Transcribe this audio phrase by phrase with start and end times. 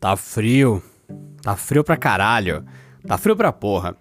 [0.00, 0.82] Tá frio.
[1.42, 2.64] Tá frio pra caralho.
[3.06, 3.96] Tá frio pra porra.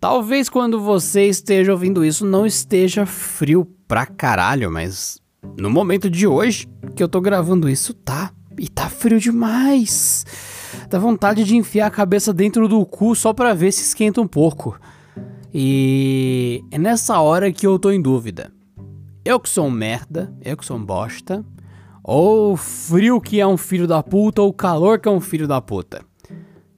[0.00, 5.20] Talvez quando você esteja ouvindo isso não esteja frio pra caralho, mas
[5.58, 8.30] no momento de hoje que eu tô gravando isso, tá.
[8.58, 10.24] E tá frio demais.
[10.88, 14.26] Dá vontade de enfiar a cabeça dentro do cu só pra ver se esquenta um
[14.26, 14.78] pouco.
[15.52, 18.52] E é nessa hora que eu tô em dúvida.
[19.24, 21.44] Eu que sou um merda, eu que sou um bosta,
[22.02, 25.60] ou frio que é um filho da puta, ou calor que é um filho da
[25.60, 26.02] puta.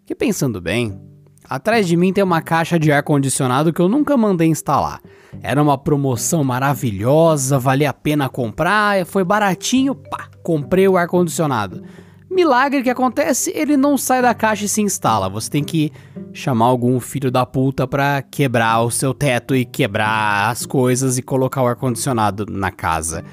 [0.06, 1.00] Que pensando bem,
[1.48, 5.00] atrás de mim tem uma caixa de ar-condicionado que eu nunca mandei instalar.
[5.42, 11.82] Era uma promoção maravilhosa, valia a pena comprar, foi baratinho, pá, comprei o ar-condicionado.
[12.30, 15.28] Milagre que acontece, ele não sai da caixa e se instala.
[15.28, 15.92] Você tem que
[16.32, 21.22] chamar algum filho da puta pra quebrar o seu teto e quebrar as coisas e
[21.22, 23.24] colocar o ar-condicionado na casa.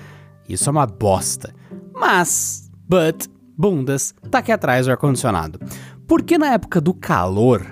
[0.49, 1.53] Isso é uma bosta.
[1.99, 5.59] Mas, but, bundas, tá aqui atrás o ar-condicionado.
[6.07, 7.65] Porque na época do calor,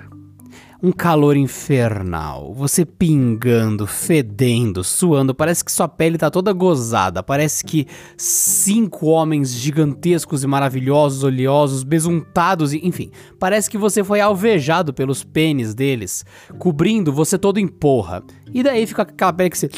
[0.82, 7.64] um calor infernal, você pingando, fedendo, suando, parece que sua pele tá toda gozada, parece
[7.64, 15.24] que cinco homens gigantescos e maravilhosos, oleosos, besuntados, enfim, parece que você foi alvejado pelos
[15.24, 16.24] pênis deles,
[16.58, 18.22] cobrindo você todo em porra.
[18.52, 19.68] E daí fica aquela pele que você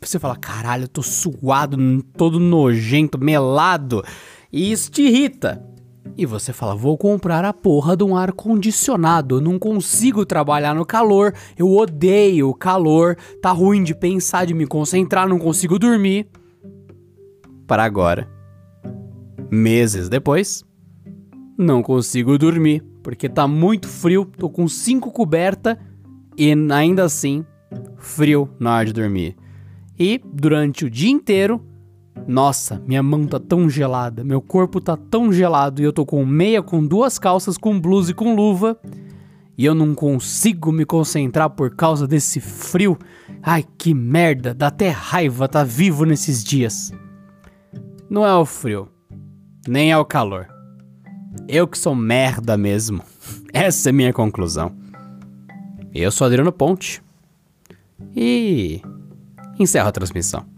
[0.00, 1.76] você fala, caralho, eu tô suado,
[2.16, 4.02] todo nojento, melado,
[4.52, 5.64] e isso te irrita.
[6.16, 9.40] E você fala: vou comprar a porra de um ar-condicionado.
[9.40, 11.32] Não consigo trabalhar no calor.
[11.56, 13.16] Eu odeio o calor.
[13.40, 16.28] Tá ruim de pensar, de me concentrar, não consigo dormir.
[17.66, 18.28] Para agora.
[19.50, 20.64] Meses depois,
[21.56, 22.82] não consigo dormir.
[23.02, 25.76] Porque tá muito frio, tô com cinco cobertas
[26.36, 27.44] e ainda assim,
[27.96, 29.36] frio na hora de dormir.
[30.02, 31.64] E durante o dia inteiro,
[32.26, 36.26] nossa, minha mão tá tão gelada, meu corpo tá tão gelado e eu tô com
[36.26, 38.76] meia, com duas calças, com blusa e com luva.
[39.56, 42.98] E eu não consigo me concentrar por causa desse frio.
[43.40, 46.90] Ai, que merda, dá até raiva tá vivo nesses dias.
[48.10, 48.88] Não é o frio,
[49.68, 50.48] nem é o calor.
[51.46, 53.04] Eu que sou merda mesmo.
[53.54, 54.74] Essa é minha conclusão.
[55.94, 57.00] Eu sou Adriano Ponte.
[58.16, 58.82] E
[59.62, 60.51] encerro a transmissão.